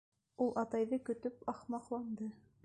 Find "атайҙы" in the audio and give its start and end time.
0.61-0.99